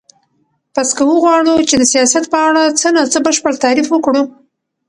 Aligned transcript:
پس 0.75 0.89
که 0.97 1.03
وغواړو 1.11 1.55
چی 1.69 1.75
د 1.77 1.83
سیاست 1.93 2.23
په 2.33 2.37
اړه 2.47 2.63
څه 2.79 2.87
نا 2.95 3.03
څه 3.13 3.19
بشپړ 3.25 3.53
تعریف 3.63 3.87
وکړو 3.91 4.21